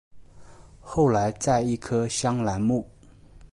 [0.79, 2.89] 后来在一棵香兰木。